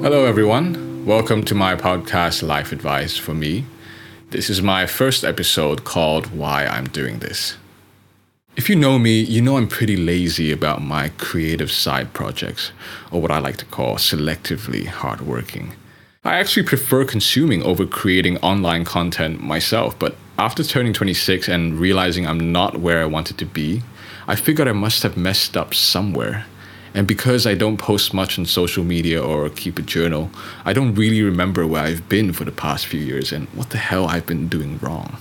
Hello, 0.00 0.26
everyone. 0.26 1.04
Welcome 1.04 1.42
to 1.46 1.56
my 1.56 1.74
podcast, 1.74 2.44
Life 2.44 2.70
Advice 2.70 3.16
for 3.16 3.34
Me. 3.34 3.64
This 4.30 4.48
is 4.48 4.62
my 4.62 4.86
first 4.86 5.24
episode 5.24 5.82
called 5.82 6.28
Why 6.28 6.66
I'm 6.66 6.86
Doing 6.86 7.18
This. 7.18 7.56
If 8.56 8.70
you 8.70 8.76
know 8.76 9.00
me, 9.00 9.20
you 9.20 9.42
know 9.42 9.56
I'm 9.56 9.66
pretty 9.66 9.96
lazy 9.96 10.52
about 10.52 10.82
my 10.82 11.08
creative 11.18 11.72
side 11.72 12.12
projects, 12.12 12.70
or 13.10 13.20
what 13.20 13.32
I 13.32 13.40
like 13.40 13.56
to 13.56 13.64
call 13.64 13.96
selectively 13.96 14.86
hardworking. 14.86 15.72
I 16.24 16.36
actually 16.38 16.62
prefer 16.62 17.04
consuming 17.04 17.64
over 17.64 17.84
creating 17.84 18.38
online 18.38 18.84
content 18.84 19.42
myself, 19.42 19.98
but 19.98 20.14
after 20.38 20.62
turning 20.62 20.92
26 20.92 21.48
and 21.48 21.76
realizing 21.76 22.24
I'm 22.24 22.52
not 22.52 22.78
where 22.78 23.02
I 23.02 23.06
wanted 23.06 23.36
to 23.38 23.46
be, 23.46 23.82
I 24.28 24.36
figured 24.36 24.68
I 24.68 24.72
must 24.72 25.02
have 25.02 25.16
messed 25.16 25.56
up 25.56 25.74
somewhere. 25.74 26.46
And 26.98 27.06
because 27.06 27.46
I 27.46 27.54
don't 27.54 27.76
post 27.76 28.12
much 28.12 28.40
on 28.40 28.44
social 28.44 28.82
media 28.82 29.22
or 29.22 29.48
keep 29.50 29.78
a 29.78 29.82
journal, 29.82 30.32
I 30.64 30.72
don't 30.72 30.96
really 30.96 31.22
remember 31.22 31.64
where 31.64 31.84
I've 31.84 32.08
been 32.08 32.32
for 32.32 32.42
the 32.42 32.50
past 32.50 32.86
few 32.86 32.98
years 32.98 33.30
and 33.30 33.46
what 33.50 33.70
the 33.70 33.78
hell 33.78 34.08
I've 34.08 34.26
been 34.26 34.48
doing 34.48 34.80
wrong. 34.80 35.16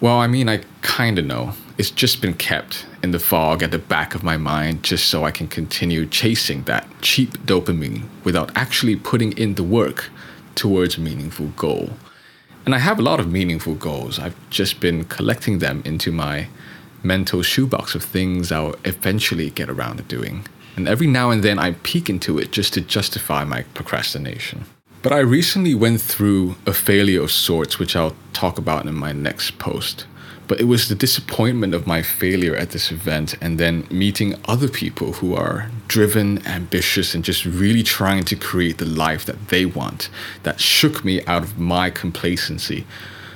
Well, 0.00 0.18
I 0.18 0.26
mean, 0.26 0.48
I 0.48 0.62
kinda 0.82 1.22
know. 1.22 1.52
It's 1.78 1.92
just 1.92 2.20
been 2.20 2.34
kept 2.34 2.84
in 3.00 3.12
the 3.12 3.20
fog 3.20 3.62
at 3.62 3.70
the 3.70 3.78
back 3.78 4.16
of 4.16 4.24
my 4.24 4.36
mind 4.36 4.82
just 4.82 5.04
so 5.06 5.24
I 5.24 5.30
can 5.30 5.46
continue 5.46 6.04
chasing 6.04 6.64
that 6.64 6.88
cheap 7.00 7.30
dopamine 7.46 8.08
without 8.24 8.50
actually 8.56 8.96
putting 8.96 9.38
in 9.38 9.54
the 9.54 9.62
work 9.62 10.10
towards 10.56 10.98
a 10.98 11.00
meaningful 11.00 11.52
goal. 11.54 11.90
And 12.66 12.74
I 12.74 12.78
have 12.78 12.98
a 12.98 13.02
lot 13.02 13.20
of 13.20 13.30
meaningful 13.30 13.76
goals. 13.76 14.18
I've 14.18 14.34
just 14.50 14.80
been 14.80 15.04
collecting 15.04 15.60
them 15.60 15.80
into 15.84 16.10
my 16.10 16.48
mental 17.04 17.42
shoebox 17.42 17.94
of 17.94 18.02
things 18.02 18.50
I'll 18.50 18.74
eventually 18.84 19.50
get 19.50 19.70
around 19.70 19.98
to 19.98 20.02
doing. 20.02 20.44
And 20.78 20.86
every 20.86 21.08
now 21.08 21.30
and 21.30 21.42
then 21.42 21.58
I 21.58 21.72
peek 21.82 22.08
into 22.08 22.38
it 22.38 22.52
just 22.52 22.72
to 22.74 22.80
justify 22.80 23.42
my 23.42 23.62
procrastination. 23.74 24.64
But 25.02 25.12
I 25.12 25.18
recently 25.18 25.74
went 25.74 26.00
through 26.00 26.54
a 26.66 26.72
failure 26.72 27.20
of 27.20 27.32
sorts, 27.32 27.80
which 27.80 27.96
I'll 27.96 28.14
talk 28.32 28.58
about 28.58 28.86
in 28.86 28.94
my 28.94 29.10
next 29.10 29.58
post. 29.58 30.06
But 30.46 30.60
it 30.60 30.66
was 30.66 30.88
the 30.88 30.94
disappointment 30.94 31.74
of 31.74 31.88
my 31.88 32.02
failure 32.02 32.54
at 32.54 32.70
this 32.70 32.92
event 32.92 33.34
and 33.40 33.58
then 33.58 33.88
meeting 33.90 34.36
other 34.44 34.68
people 34.68 35.14
who 35.14 35.34
are 35.34 35.68
driven, 35.88 36.46
ambitious, 36.46 37.12
and 37.12 37.24
just 37.24 37.44
really 37.44 37.82
trying 37.82 38.22
to 38.26 38.36
create 38.36 38.78
the 38.78 38.86
life 38.86 39.24
that 39.24 39.48
they 39.48 39.66
want 39.66 40.08
that 40.44 40.60
shook 40.60 41.04
me 41.04 41.24
out 41.26 41.42
of 41.42 41.58
my 41.58 41.90
complacency. 41.90 42.86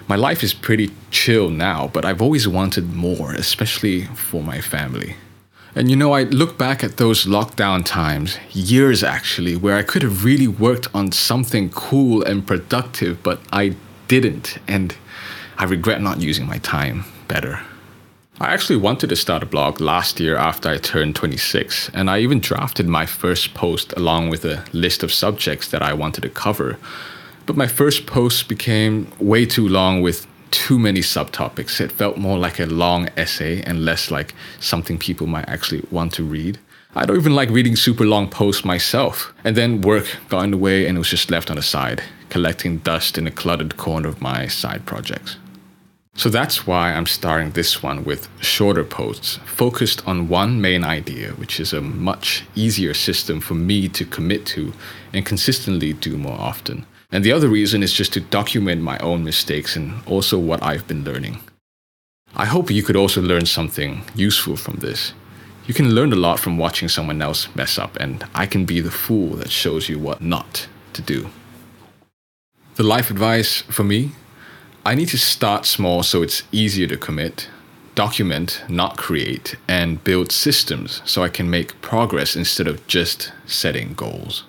My 0.06 0.14
life 0.14 0.44
is 0.44 0.54
pretty 0.54 0.92
chill 1.10 1.50
now, 1.50 1.88
but 1.88 2.04
I've 2.04 2.22
always 2.22 2.46
wanted 2.46 2.94
more, 2.94 3.32
especially 3.32 4.04
for 4.14 4.44
my 4.44 4.60
family. 4.60 5.16
And 5.74 5.88
you 5.88 5.96
know, 5.96 6.12
I 6.12 6.24
look 6.24 6.58
back 6.58 6.84
at 6.84 6.98
those 6.98 7.24
lockdown 7.24 7.82
times, 7.82 8.38
years 8.52 9.02
actually, 9.02 9.56
where 9.56 9.76
I 9.76 9.82
could 9.82 10.02
have 10.02 10.22
really 10.22 10.46
worked 10.46 10.88
on 10.94 11.12
something 11.12 11.70
cool 11.70 12.22
and 12.22 12.46
productive, 12.46 13.22
but 13.22 13.40
I 13.50 13.76
didn't. 14.06 14.58
And 14.68 14.94
I 15.56 15.64
regret 15.64 16.02
not 16.02 16.20
using 16.20 16.46
my 16.46 16.58
time 16.58 17.04
better. 17.26 17.60
I 18.38 18.52
actually 18.52 18.76
wanted 18.76 19.08
to 19.10 19.16
start 19.16 19.42
a 19.42 19.46
blog 19.46 19.80
last 19.80 20.20
year 20.20 20.36
after 20.36 20.68
I 20.68 20.76
turned 20.76 21.14
26, 21.14 21.90
and 21.94 22.10
I 22.10 22.18
even 22.18 22.40
drafted 22.40 22.86
my 22.86 23.06
first 23.06 23.54
post 23.54 23.94
along 23.96 24.28
with 24.28 24.44
a 24.44 24.64
list 24.72 25.02
of 25.02 25.12
subjects 25.12 25.68
that 25.68 25.80
I 25.80 25.94
wanted 25.94 26.22
to 26.22 26.28
cover. 26.28 26.76
But 27.46 27.56
my 27.56 27.66
first 27.66 28.04
post 28.06 28.48
became 28.48 29.10
way 29.18 29.46
too 29.46 29.68
long 29.68 30.02
with 30.02 30.26
too 30.52 30.78
many 30.78 31.00
subtopics. 31.00 31.80
It 31.80 31.90
felt 31.90 32.16
more 32.16 32.38
like 32.38 32.60
a 32.60 32.66
long 32.66 33.08
essay 33.16 33.62
and 33.62 33.84
less 33.84 34.10
like 34.10 34.34
something 34.60 34.98
people 34.98 35.26
might 35.26 35.48
actually 35.48 35.84
want 35.90 36.12
to 36.14 36.22
read. 36.22 36.58
I 36.94 37.06
don't 37.06 37.16
even 37.16 37.34
like 37.34 37.48
reading 37.48 37.74
super 37.74 38.04
long 38.04 38.28
posts 38.28 38.64
myself. 38.64 39.32
And 39.44 39.56
then 39.56 39.80
work 39.80 40.06
got 40.28 40.44
in 40.44 40.50
the 40.50 40.58
way 40.58 40.86
and 40.86 40.96
it 40.96 40.98
was 40.98 41.08
just 41.08 41.30
left 41.30 41.50
on 41.50 41.56
the 41.56 41.62
side, 41.62 42.02
collecting 42.28 42.78
dust 42.78 43.16
in 43.16 43.26
a 43.26 43.30
cluttered 43.30 43.76
corner 43.76 44.08
of 44.08 44.20
my 44.20 44.46
side 44.46 44.84
projects. 44.84 45.38
So 46.14 46.28
that's 46.28 46.66
why 46.66 46.92
I'm 46.92 47.06
starting 47.06 47.52
this 47.52 47.82
one 47.82 48.04
with 48.04 48.28
shorter 48.42 48.84
posts, 48.84 49.38
focused 49.46 50.06
on 50.06 50.28
one 50.28 50.60
main 50.60 50.84
idea, 50.84 51.30
which 51.32 51.58
is 51.58 51.72
a 51.72 51.80
much 51.80 52.44
easier 52.54 52.92
system 52.92 53.40
for 53.40 53.54
me 53.54 53.88
to 53.88 54.04
commit 54.04 54.44
to 54.46 54.74
and 55.14 55.24
consistently 55.24 55.94
do 55.94 56.18
more 56.18 56.38
often. 56.38 56.84
And 57.12 57.22
the 57.22 57.32
other 57.32 57.48
reason 57.48 57.82
is 57.82 57.92
just 57.92 58.14
to 58.14 58.20
document 58.20 58.82
my 58.82 58.98
own 58.98 59.22
mistakes 59.22 59.76
and 59.76 60.02
also 60.06 60.38
what 60.38 60.62
I've 60.62 60.88
been 60.88 61.04
learning. 61.04 61.40
I 62.34 62.46
hope 62.46 62.70
you 62.70 62.82
could 62.82 62.96
also 62.96 63.20
learn 63.20 63.44
something 63.44 64.02
useful 64.14 64.56
from 64.56 64.76
this. 64.76 65.12
You 65.66 65.74
can 65.74 65.94
learn 65.94 66.12
a 66.12 66.16
lot 66.16 66.40
from 66.40 66.58
watching 66.58 66.88
someone 66.88 67.22
else 67.22 67.54
mess 67.54 67.78
up, 67.78 67.96
and 67.96 68.24
I 68.34 68.46
can 68.46 68.64
be 68.64 68.80
the 68.80 68.90
fool 68.90 69.36
that 69.36 69.50
shows 69.50 69.88
you 69.88 69.98
what 69.98 70.22
not 70.22 70.66
to 70.94 71.02
do. 71.02 71.28
The 72.76 72.82
life 72.82 73.10
advice 73.10 73.60
for 73.62 73.84
me 73.84 74.12
I 74.84 74.96
need 74.96 75.08
to 75.10 75.18
start 75.18 75.64
small 75.64 76.02
so 76.02 76.22
it's 76.22 76.42
easier 76.50 76.88
to 76.88 76.96
commit, 76.96 77.48
document, 77.94 78.64
not 78.68 78.96
create, 78.96 79.54
and 79.68 80.02
build 80.02 80.32
systems 80.32 81.02
so 81.04 81.22
I 81.22 81.28
can 81.28 81.48
make 81.48 81.80
progress 81.80 82.34
instead 82.34 82.66
of 82.66 82.84
just 82.88 83.32
setting 83.46 83.94
goals. 83.94 84.42